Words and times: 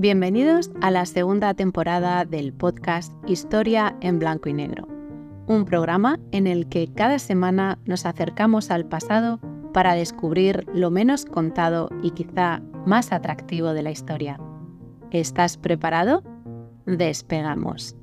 Bienvenidos 0.00 0.70
a 0.80 0.90
la 0.90 1.04
segunda 1.04 1.52
temporada 1.52 2.24
del 2.24 2.54
podcast 2.54 3.12
Historia 3.28 3.98
en 4.00 4.18
Blanco 4.18 4.48
y 4.48 4.54
Negro, 4.54 4.88
un 5.46 5.66
programa 5.66 6.18
en 6.32 6.46
el 6.46 6.70
que 6.70 6.90
cada 6.90 7.18
semana 7.18 7.78
nos 7.84 8.06
acercamos 8.06 8.70
al 8.70 8.86
pasado 8.86 9.40
para 9.74 9.92
descubrir 9.92 10.64
lo 10.72 10.90
menos 10.90 11.26
contado 11.26 11.90
y 12.02 12.12
quizá 12.12 12.62
más 12.86 13.12
atractivo 13.12 13.74
de 13.74 13.82
la 13.82 13.90
historia. 13.90 14.40
¿Estás 15.10 15.58
preparado? 15.58 16.22
Despegamos. 16.86 17.94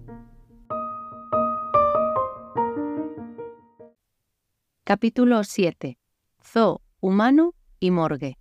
Capítulo 4.83 5.43
7. 5.43 5.97
Zoo, 6.43 6.79
humano 7.01 7.55
y 7.79 7.89
morgue. 7.89 8.37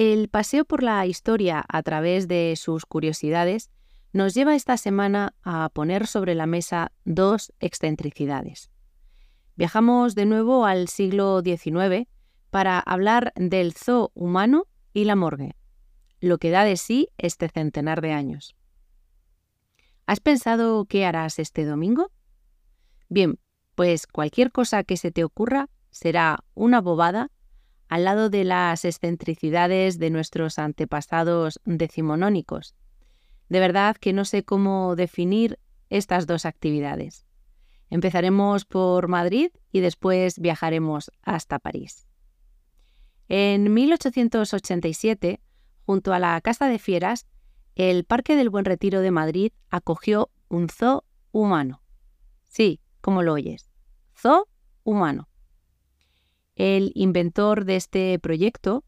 El 0.00 0.28
paseo 0.28 0.64
por 0.64 0.84
la 0.84 1.04
historia 1.06 1.64
a 1.68 1.82
través 1.82 2.28
de 2.28 2.54
sus 2.54 2.86
curiosidades 2.86 3.68
nos 4.12 4.32
lleva 4.32 4.54
esta 4.54 4.76
semana 4.76 5.34
a 5.42 5.70
poner 5.70 6.06
sobre 6.06 6.36
la 6.36 6.46
mesa 6.46 6.92
dos 7.04 7.52
excentricidades. 7.58 8.70
Viajamos 9.56 10.14
de 10.14 10.24
nuevo 10.24 10.66
al 10.66 10.86
siglo 10.86 11.42
XIX 11.42 12.06
para 12.50 12.78
hablar 12.78 13.32
del 13.34 13.72
zoo 13.72 14.12
humano 14.14 14.68
y 14.92 15.02
la 15.02 15.16
morgue, 15.16 15.56
lo 16.20 16.38
que 16.38 16.50
da 16.50 16.62
de 16.62 16.76
sí 16.76 17.08
este 17.18 17.48
centenar 17.48 18.00
de 18.00 18.12
años. 18.12 18.54
¿Has 20.06 20.20
pensado 20.20 20.84
qué 20.84 21.06
harás 21.06 21.40
este 21.40 21.64
domingo? 21.64 22.12
Bien, 23.08 23.40
pues 23.74 24.06
cualquier 24.06 24.52
cosa 24.52 24.84
que 24.84 24.96
se 24.96 25.10
te 25.10 25.24
ocurra 25.24 25.68
será 25.90 26.44
una 26.54 26.80
bobada 26.80 27.32
al 27.88 28.04
lado 28.04 28.30
de 28.30 28.44
las 28.44 28.84
excentricidades 28.84 29.98
de 29.98 30.10
nuestros 30.10 30.58
antepasados 30.58 31.60
decimonónicos. 31.64 32.74
De 33.48 33.60
verdad 33.60 33.96
que 33.96 34.12
no 34.12 34.24
sé 34.24 34.44
cómo 34.44 34.94
definir 34.94 35.58
estas 35.88 36.26
dos 36.26 36.44
actividades. 36.44 37.26
Empezaremos 37.90 38.66
por 38.66 39.08
Madrid 39.08 39.50
y 39.72 39.80
después 39.80 40.38
viajaremos 40.38 41.10
hasta 41.22 41.58
París. 41.58 42.06
En 43.28 43.72
1887, 43.72 45.40
junto 45.84 46.12
a 46.12 46.18
la 46.18 46.40
Casa 46.40 46.66
de 46.68 46.78
Fieras, 46.78 47.26
el 47.74 48.04
Parque 48.04 48.36
del 48.36 48.50
Buen 48.50 48.64
Retiro 48.64 49.00
de 49.00 49.10
Madrid 49.10 49.52
acogió 49.70 50.30
un 50.48 50.68
zoo 50.68 51.04
humano. 51.32 51.82
Sí, 52.46 52.80
como 53.00 53.22
lo 53.22 53.34
oyes, 53.34 53.70
zoo 54.16 54.48
humano. 54.84 55.27
El 56.58 56.90
inventor 56.96 57.64
de 57.66 57.76
este 57.76 58.18
proyecto 58.18 58.84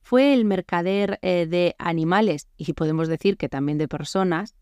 fue 0.00 0.34
el 0.34 0.44
mercader 0.44 1.20
eh, 1.22 1.46
de 1.46 1.76
animales, 1.78 2.48
y 2.56 2.72
podemos 2.72 3.06
decir 3.06 3.36
que 3.36 3.48
también 3.48 3.78
de 3.78 3.86
personas, 3.86 4.56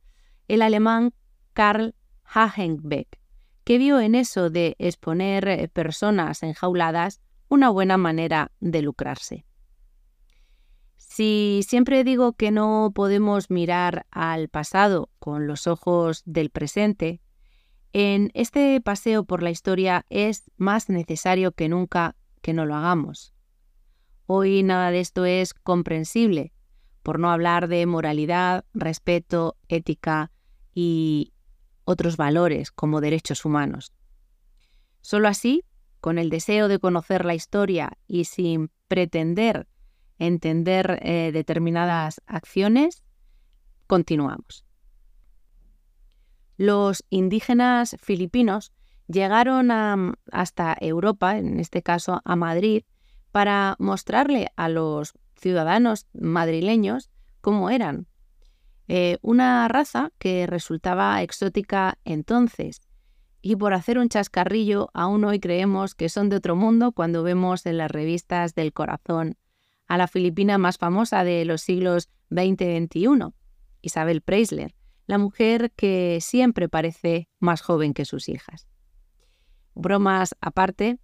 el 0.46 0.60
alemán 0.60 1.14
Karl 1.54 1.94
Hagenbeck, 2.22 3.18
que 3.64 3.78
vio 3.78 3.98
en 3.98 4.14
eso 4.14 4.50
de 4.50 4.76
exponer 4.78 5.48
eh, 5.48 5.68
personas 5.68 6.42
enjauladas 6.42 7.22
una 7.48 7.70
buena 7.70 7.96
manera 7.96 8.52
de 8.60 8.82
lucrarse. 8.82 9.46
Si 10.98 11.62
siempre 11.66 12.04
digo 12.04 12.34
que 12.34 12.50
no 12.50 12.92
podemos 12.94 13.48
mirar 13.48 14.04
al 14.10 14.50
pasado 14.50 15.08
con 15.18 15.46
los 15.46 15.66
ojos 15.66 16.22
del 16.26 16.50
presente, 16.50 17.22
en 17.94 18.30
este 18.34 18.78
paseo 18.82 19.24
por 19.24 19.42
la 19.42 19.50
historia 19.50 20.04
es 20.10 20.50
más 20.58 20.90
necesario 20.90 21.52
que 21.52 21.70
nunca 21.70 22.16
que 22.40 22.52
no 22.52 22.66
lo 22.66 22.74
hagamos. 22.74 23.34
Hoy 24.26 24.62
nada 24.62 24.90
de 24.90 25.00
esto 25.00 25.24
es 25.24 25.54
comprensible, 25.54 26.52
por 27.02 27.18
no 27.18 27.30
hablar 27.30 27.68
de 27.68 27.84
moralidad, 27.86 28.64
respeto, 28.74 29.56
ética 29.68 30.30
y 30.74 31.32
otros 31.84 32.16
valores 32.16 32.70
como 32.70 33.00
derechos 33.00 33.44
humanos. 33.44 33.92
Solo 35.00 35.28
así, 35.28 35.64
con 36.00 36.18
el 36.18 36.30
deseo 36.30 36.68
de 36.68 36.78
conocer 36.78 37.24
la 37.24 37.34
historia 37.34 37.98
y 38.06 38.24
sin 38.24 38.70
pretender 38.88 39.66
entender 40.20 41.00
eh, 41.02 41.30
determinadas 41.32 42.20
acciones, 42.26 43.02
continuamos. 43.86 44.64
Los 46.56 47.04
indígenas 47.08 47.96
filipinos 47.98 48.70
llegaron 49.10 49.70
hasta 50.30 50.76
Europa, 50.80 51.38
en 51.38 51.58
este 51.58 51.82
caso 51.82 52.20
a 52.24 52.36
Madrid, 52.36 52.84
para 53.32 53.76
mostrarle 53.78 54.48
a 54.56 54.68
los 54.68 55.14
ciudadanos 55.36 56.06
madrileños 56.12 57.10
cómo 57.40 57.70
eran. 57.70 58.06
Eh, 58.88 59.18
una 59.22 59.68
raza 59.68 60.10
que 60.18 60.46
resultaba 60.46 61.22
exótica 61.22 61.98
entonces, 62.04 62.80
y 63.42 63.56
por 63.56 63.72
hacer 63.72 63.98
un 63.98 64.08
chascarrillo, 64.08 64.90
aún 64.92 65.24
hoy 65.24 65.40
creemos 65.40 65.94
que 65.94 66.08
son 66.08 66.28
de 66.28 66.36
otro 66.36 66.56
mundo 66.56 66.92
cuando 66.92 67.22
vemos 67.22 67.64
en 67.66 67.78
las 67.78 67.90
revistas 67.90 68.54
del 68.54 68.72
corazón 68.72 69.36
a 69.86 69.96
la 69.96 70.08
filipina 70.08 70.58
más 70.58 70.76
famosa 70.76 71.24
de 71.24 71.44
los 71.44 71.62
siglos 71.62 72.10
XX 72.30 72.60
y 72.60 72.86
XXI, 72.86 73.32
Isabel 73.80 74.20
Preisler, 74.20 74.74
la 75.06 75.18
mujer 75.18 75.72
que 75.74 76.18
siempre 76.20 76.68
parece 76.68 77.28
más 77.40 77.60
joven 77.62 77.94
que 77.94 78.04
sus 78.04 78.28
hijas 78.28 78.70
bromas 79.74 80.34
aparte 80.40 80.98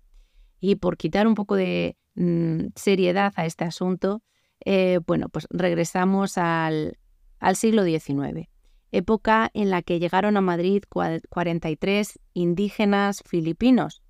y 0.61 0.77
por 0.77 0.97
quitar 0.97 1.27
un 1.27 1.35
poco 1.35 1.55
de 1.55 1.97
mm, 2.15 2.69
seriedad 2.75 3.33
a 3.37 3.47
este 3.47 3.65
asunto, 3.65 4.23
eh, 4.65 5.01
bueno, 5.07 5.29
pues 5.29 5.47
regresamos 5.51 6.39
al, 6.39 6.99
al 7.39 7.57
siglo 7.57 7.85
XIX, 7.85 8.49
época 8.93 9.51
en 9.55 9.71
la 9.71 9.83
que 9.83 9.99
llegaron 9.99 10.37
a 10.37 10.41
Madrid 10.41 10.83
43 10.89 12.19
indígenas 12.33 13.23
filipinos, 13.25 14.03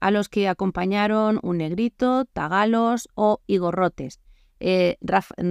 a 0.00 0.10
los 0.10 0.28
que 0.28 0.48
acompañaron 0.48 1.38
un 1.42 1.58
negrito, 1.58 2.24
tagalos 2.24 3.08
o 3.14 3.42
igorrotes, 3.46 4.20
eh, 4.60 4.96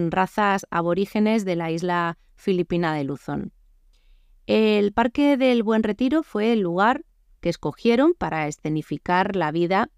razas 0.09 0.65
aborígenes 0.71 1.45
de 1.45 1.55
la 1.55 1.71
isla 1.71 2.17
filipina 2.35 2.93
de 2.93 3.03
Luzón. 3.03 3.53
El 4.47 4.93
Parque 4.93 5.38
del 5.38 5.61
Buen 5.61 5.83
Retiro 5.83 6.23
fue 6.23 6.53
el 6.53 6.61
lugar 6.61 7.03
que 7.39 7.50
escogieron 7.50 8.13
para 8.13 8.47
escenificar 8.47 9.35
la 9.35 9.51
vida 9.51 9.89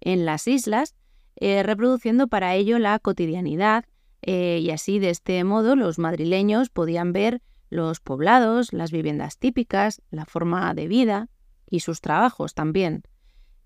en 0.00 0.24
las 0.24 0.46
islas, 0.46 0.94
eh, 1.36 1.62
reproduciendo 1.62 2.28
para 2.28 2.54
ello 2.54 2.78
la 2.78 2.98
cotidianidad 2.98 3.84
eh, 4.22 4.60
y 4.62 4.70
así 4.70 4.98
de 4.98 5.10
este 5.10 5.42
modo 5.44 5.76
los 5.76 5.98
madrileños 5.98 6.70
podían 6.70 7.12
ver 7.12 7.42
los 7.70 8.00
poblados, 8.00 8.72
las 8.72 8.92
viviendas 8.92 9.38
típicas, 9.38 10.00
la 10.10 10.24
forma 10.26 10.72
de 10.74 10.86
vida 10.86 11.28
y 11.68 11.80
sus 11.80 12.00
trabajos 12.00 12.54
también. 12.54 13.02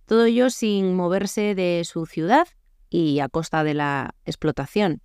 Todo 0.06 0.24
ello 0.24 0.48
sin 0.50 0.94
moverse 0.94 1.54
de 1.54 1.82
su 1.84 2.06
ciudad 2.06 2.48
y 2.88 3.20
a 3.20 3.28
costa 3.28 3.64
de 3.64 3.74
la 3.74 4.14
explotación. 4.24 5.02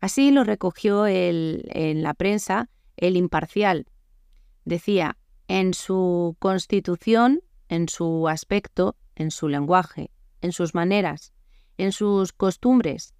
Así 0.00 0.30
lo 0.30 0.44
recogió 0.44 1.06
en 1.06 2.02
la 2.02 2.14
prensa 2.14 2.70
el 2.96 3.16
imparcial. 3.16 3.86
Decía, 4.64 5.18
en 5.50 5.74
su 5.74 6.36
constitución, 6.38 7.40
en 7.68 7.88
su 7.88 8.28
aspecto, 8.28 8.94
en 9.16 9.32
su 9.32 9.48
lenguaje, 9.48 10.12
en 10.42 10.52
sus 10.52 10.76
maneras, 10.76 11.32
en 11.76 11.90
sus 11.90 12.32
costumbres, 12.32 13.16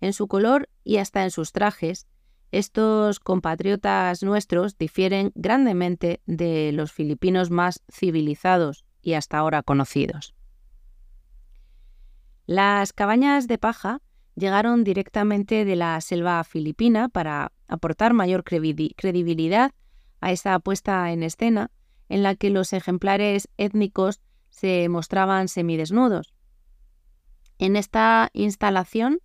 en 0.00 0.14
su 0.14 0.26
color 0.26 0.70
y 0.82 0.96
hasta 0.96 1.24
en 1.24 1.30
sus 1.30 1.52
trajes, 1.52 2.06
estos 2.52 3.20
compatriotas 3.20 4.22
nuestros 4.22 4.78
difieren 4.78 5.30
grandemente 5.34 6.22
de 6.24 6.72
los 6.72 6.90
filipinos 6.90 7.50
más 7.50 7.82
civilizados 7.92 8.86
y 9.02 9.12
hasta 9.12 9.36
ahora 9.36 9.62
conocidos. 9.62 10.34
Las 12.46 12.94
cabañas 12.94 13.46
de 13.46 13.58
paja 13.58 14.00
llegaron 14.36 14.84
directamente 14.84 15.66
de 15.66 15.76
la 15.76 16.00
selva 16.00 16.42
filipina 16.44 17.10
para 17.10 17.52
aportar 17.68 18.14
mayor 18.14 18.42
credibilidad 18.42 19.72
a 20.24 20.32
esa 20.32 20.58
puesta 20.58 21.12
en 21.12 21.22
escena 21.22 21.70
en 22.08 22.22
la 22.22 22.34
que 22.34 22.48
los 22.48 22.72
ejemplares 22.72 23.48
étnicos 23.58 24.20
se 24.48 24.88
mostraban 24.88 25.48
semidesnudos. 25.48 26.32
En 27.58 27.76
esta 27.76 28.30
instalación, 28.32 29.20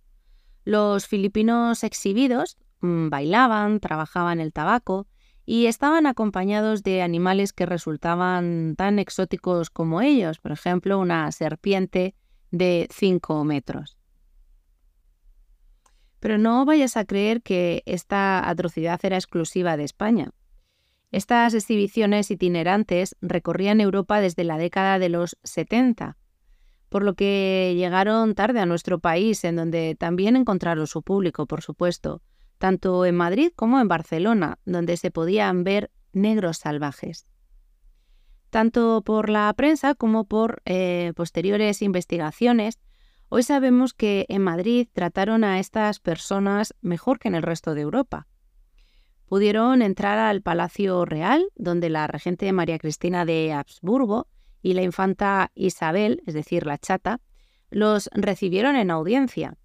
los 0.64 1.06
filipinos 1.06 1.84
exhibidos 1.84 2.58
mm, 2.80 3.08
bailaban, 3.08 3.80
trabajaban 3.80 4.40
el 4.40 4.52
tabaco 4.52 5.06
y 5.46 5.66
estaban 5.66 6.06
acompañados 6.06 6.82
de 6.82 7.00
animales 7.00 7.54
que 7.54 7.64
resultaban 7.64 8.74
tan 8.76 8.98
exóticos 8.98 9.70
como 9.70 10.02
ellos, 10.02 10.38
por 10.38 10.52
ejemplo, 10.52 10.98
una 10.98 11.32
serpiente 11.32 12.14
de 12.50 12.88
5 12.90 13.42
metros. 13.44 13.96
Pero 16.18 16.36
no 16.36 16.66
vayas 16.66 16.98
a 16.98 17.06
creer 17.06 17.40
que 17.40 17.82
esta 17.86 18.46
atrocidad 18.50 19.00
era 19.02 19.16
exclusiva 19.16 19.78
de 19.78 19.84
España. 19.84 20.32
Estas 21.10 21.54
exhibiciones 21.54 22.30
itinerantes 22.30 23.16
recorrían 23.20 23.80
Europa 23.80 24.20
desde 24.20 24.44
la 24.44 24.58
década 24.58 24.98
de 24.98 25.08
los 25.08 25.36
70, 25.42 26.16
por 26.88 27.02
lo 27.02 27.14
que 27.14 27.74
llegaron 27.76 28.34
tarde 28.34 28.60
a 28.60 28.66
nuestro 28.66 29.00
país, 29.00 29.42
en 29.44 29.56
donde 29.56 29.96
también 29.98 30.36
encontraron 30.36 30.86
su 30.86 31.02
público, 31.02 31.46
por 31.46 31.62
supuesto, 31.62 32.22
tanto 32.58 33.04
en 33.06 33.16
Madrid 33.16 33.50
como 33.56 33.80
en 33.80 33.88
Barcelona, 33.88 34.58
donde 34.64 34.96
se 34.96 35.10
podían 35.10 35.64
ver 35.64 35.90
negros 36.12 36.58
salvajes. 36.58 37.26
Tanto 38.50 39.02
por 39.02 39.30
la 39.30 39.52
prensa 39.56 39.94
como 39.94 40.24
por 40.24 40.62
eh, 40.64 41.12
posteriores 41.16 41.82
investigaciones, 41.82 42.80
hoy 43.28 43.44
sabemos 43.44 43.94
que 43.94 44.26
en 44.28 44.42
Madrid 44.42 44.88
trataron 44.92 45.42
a 45.42 45.60
estas 45.60 46.00
personas 46.00 46.74
mejor 46.80 47.18
que 47.18 47.28
en 47.28 47.36
el 47.36 47.42
resto 47.42 47.74
de 47.74 47.82
Europa. 47.82 48.26
Pudieron 49.30 49.80
entrar 49.80 50.18
al 50.18 50.42
Palacio 50.42 51.04
Real, 51.04 51.46
donde 51.54 51.88
la 51.88 52.08
regente 52.08 52.52
María 52.52 52.80
Cristina 52.80 53.24
de 53.24 53.52
Habsburgo 53.52 54.26
y 54.60 54.72
la 54.72 54.82
infanta 54.82 55.52
Isabel, 55.54 56.20
es 56.26 56.34
decir, 56.34 56.66
la 56.66 56.78
chata, 56.78 57.20
los 57.70 58.10
recibieron 58.12 58.74
en 58.74 58.90
audiencia. 58.90 59.56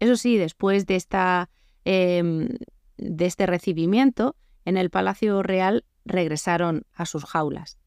Eso 0.00 0.16
sí, 0.16 0.36
después 0.36 0.84
de, 0.84 0.96
esta, 0.96 1.48
em, 1.86 2.58
de 2.98 3.24
este 3.24 3.46
recibimiento, 3.46 4.36
en 4.66 4.76
el 4.76 4.90
Palacio 4.90 5.42
Real 5.42 5.86
regresaron 6.04 6.84
a 6.92 7.06
sus 7.06 7.24
jaulas. 7.24 7.78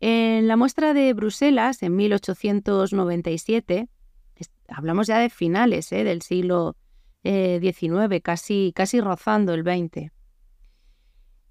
En 0.00 0.48
la 0.48 0.56
muestra 0.56 0.94
de 0.94 1.12
Bruselas, 1.12 1.82
en 1.82 1.94
1897, 1.94 3.90
hablamos 4.68 5.08
ya 5.08 5.18
de 5.18 5.28
finales 5.28 5.92
¿eh? 5.92 6.04
del 6.04 6.22
siglo 6.22 6.74
XIX, 7.22 8.16
eh, 8.16 8.20
casi, 8.20 8.72
casi 8.74 9.00
rozando 9.00 9.54
el 9.54 9.62
XX. 9.62 10.10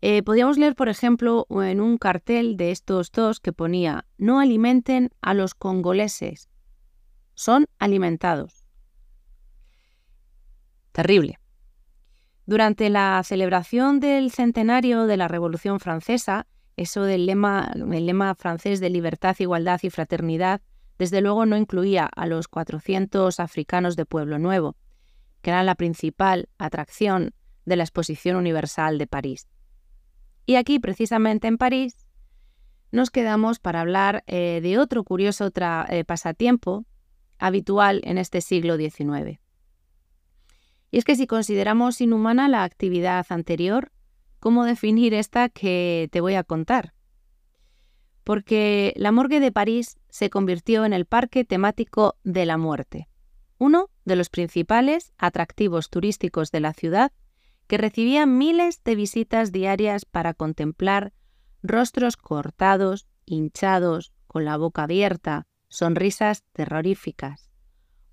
Eh, 0.01 0.23
podíamos 0.23 0.57
leer, 0.57 0.75
por 0.75 0.89
ejemplo, 0.89 1.45
en 1.50 1.79
un 1.79 1.97
cartel 1.97 2.57
de 2.57 2.71
estos 2.71 3.12
dos 3.12 3.39
que 3.39 3.53
ponía, 3.53 4.06
no 4.18 4.39
alimenten 4.39 5.12
a 5.21 5.35
los 5.35 5.53
congoleses, 5.53 6.50
son 7.35 7.68
alimentados. 7.77 8.65
Terrible. 10.91 11.39
Durante 12.47 12.89
la 12.89 13.21
celebración 13.24 14.00
del 14.00 14.31
centenario 14.31 15.06
de 15.06 15.17
la 15.17 15.27
Revolución 15.27 15.79
Francesa, 15.79 16.47
eso 16.75 17.03
del 17.03 17.27
lema, 17.27 17.71
el 17.75 18.06
lema 18.06 18.33
francés 18.33 18.79
de 18.79 18.89
libertad, 18.89 19.35
igualdad 19.39 19.79
y 19.83 19.91
fraternidad, 19.91 20.62
desde 20.97 21.21
luego 21.21 21.45
no 21.45 21.57
incluía 21.57 22.06
a 22.07 22.25
los 22.25 22.47
400 22.47 23.39
africanos 23.39 23.95
de 23.95 24.06
Pueblo 24.06 24.39
Nuevo, 24.39 24.75
que 25.41 25.49
eran 25.49 25.65
la 25.65 25.75
principal 25.75 26.49
atracción 26.57 27.33
de 27.65 27.75
la 27.75 27.83
Exposición 27.83 28.35
Universal 28.35 28.97
de 28.97 29.07
París. 29.07 29.47
Y 30.45 30.55
aquí, 30.55 30.79
precisamente 30.79 31.47
en 31.47 31.57
París, 31.57 31.95
nos 32.91 33.09
quedamos 33.09 33.59
para 33.59 33.81
hablar 33.81 34.23
eh, 34.27 34.59
de 34.61 34.77
otro 34.77 35.03
curioso 35.03 35.49
eh, 35.55 36.03
pasatiempo 36.05 36.85
habitual 37.39 38.01
en 38.03 38.17
este 38.17 38.41
siglo 38.41 38.77
XIX. 38.77 39.39
Y 40.91 40.97
es 40.97 41.05
que 41.05 41.15
si 41.15 41.25
consideramos 41.25 42.01
inhumana 42.01 42.49
la 42.49 42.63
actividad 42.63 43.25
anterior, 43.29 43.91
cómo 44.39 44.65
definir 44.65 45.13
esta 45.13 45.47
que 45.47 46.09
te 46.11 46.19
voy 46.19 46.35
a 46.35 46.43
contar. 46.43 46.93
Porque 48.23 48.93
la 48.97 49.11
morgue 49.11 49.39
de 49.39 49.51
París 49.51 49.97
se 50.09 50.29
convirtió 50.29 50.83
en 50.83 50.93
el 50.93 51.05
parque 51.05 51.45
temático 51.45 52.17
de 52.23 52.45
la 52.45 52.57
muerte, 52.57 53.07
uno 53.62 53.92
de 54.06 54.16
los 54.16 54.31
principales 54.31 55.13
atractivos 55.19 55.92
turísticos 55.92 56.50
de 56.50 56.62
la 56.62 56.74
ciudad 56.74 57.12
que 57.68 57.78
recibía 57.78 58.25
miles 58.25 58.84
de 58.84 58.96
visitas 58.96 59.52
diarias 59.52 60.04
para 60.04 60.34
contemplar 60.34 61.13
rostros 61.62 62.18
cortados, 62.18 63.06
hinchados, 63.28 64.13
con 64.25 64.46
la 64.46 64.58
boca 64.58 64.81
abierta, 64.81 65.46
sonrisas 65.68 66.44
terroríficas, 66.54 67.52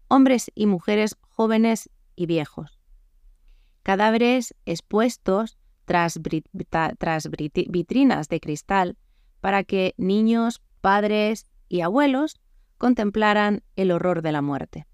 hombres 0.08 0.52
y 0.54 0.66
mujeres 0.66 1.16
jóvenes 1.22 1.88
y 2.14 2.26
viejos, 2.26 2.78
cadáveres 3.82 4.54
expuestos 4.66 5.56
tras, 5.86 6.20
vitrinas 6.20 8.28
de 8.28 8.40
cristal 8.40 8.98
para 9.40 9.64
que 9.64 9.94
niños, 9.96 10.60
padres 10.82 11.46
y 11.70 11.80
abuelos 11.80 12.38
contemplaran 12.76 13.62
el 13.76 13.92
horror 13.92 14.20
de 14.20 14.32
la 14.32 14.42
muerte. 14.42 14.87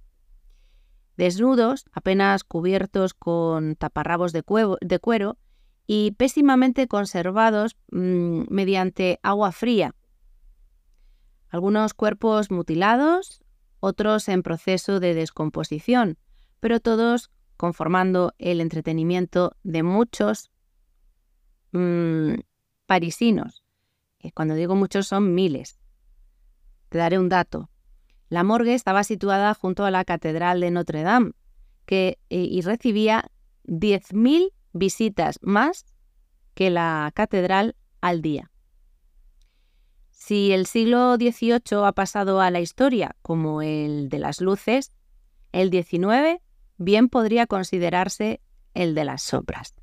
Desnudos, 1.17 1.85
apenas 1.93 2.45
cubiertos 2.45 3.15
con 3.15 3.77
taparrabos 3.77 4.33
de, 4.33 4.43
cuero 4.43 5.39
y 5.87 6.13
pésimamente 6.13 6.89
conservados 6.89 7.77
mm, 7.93 8.45
mediante 8.49 9.21
agua 9.23 9.53
fría. 9.53 9.95
Algunos 11.49 11.95
cuerpos 11.95 12.51
mutilados, 12.51 13.43
otros 13.81 14.29
en 14.29 14.43
proceso 14.43 14.99
de 14.99 15.15
descomposición, 15.15 16.19
pero 16.59 16.81
todos 16.81 17.31
conformando 17.57 18.33
el 18.39 18.61
entretenimiento 18.61 19.57
de 19.63 19.83
muchos 19.83 20.51
Mm, 21.75 22.37
parisinos. 22.87 23.65
Cuando 24.33 24.55
digo 24.55 24.77
muchos 24.77 25.09
son 25.09 25.35
miles. 25.35 25.81
Te 26.89 26.99
daré 26.99 27.19
un 27.19 27.29
dato. 27.29 27.69
La 28.29 28.43
morgue 28.45 28.75
estaba 28.75 29.05
situada 29.05 29.55
junto 29.55 29.85
a 29.85 29.91
la 29.91 30.05
Catedral 30.05 30.61
de 30.61 30.71
Notre 30.71 31.03
Dame 31.03 31.33
que, 31.87 32.19
eh, 32.31 32.39
y 32.41 32.61
recibía 32.63 33.31
10.000 33.65 34.53
visitas 34.73 35.39
más 35.43 35.87
que 36.55 36.71
la 36.71 37.11
catedral 37.15 37.77
al 38.01 38.23
día. 38.23 38.51
Si 40.11 40.53
el 40.53 40.67
siglo 40.67 41.17
XVIII 41.17 41.85
ha 41.85 41.93
pasado 41.93 42.41
a 42.41 42.51
la 42.51 42.61
historia 42.61 43.17
como 43.23 43.63
el 43.63 44.09
de 44.09 44.19
las 44.19 44.41
luces, 44.41 44.93
el 45.53 45.71
XIX 45.71 46.41
bien 46.79 47.09
podría 47.09 47.47
considerarse 47.47 48.41
el 48.73 48.95
de 48.95 49.05
las 49.05 49.23
sombras. 49.23 49.75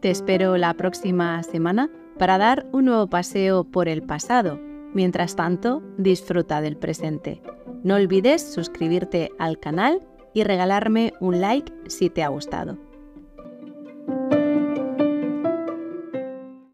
Te 0.00 0.10
espero 0.10 0.56
la 0.56 0.74
próxima 0.74 1.42
semana 1.42 1.90
para 2.18 2.38
dar 2.38 2.66
un 2.72 2.84
nuevo 2.84 3.08
paseo 3.08 3.64
por 3.64 3.88
el 3.88 4.02
pasado. 4.02 4.60
Mientras 4.94 5.34
tanto, 5.34 5.82
disfruta 5.96 6.60
del 6.60 6.76
presente. 6.76 7.42
No 7.82 7.96
olvides 7.96 8.42
suscribirte 8.42 9.30
al 9.40 9.58
canal 9.58 10.06
y 10.34 10.44
regalarme 10.44 11.14
un 11.18 11.40
like 11.40 11.72
si 11.88 12.10
te 12.10 12.22
ha 12.22 12.28
gustado. 12.28 12.78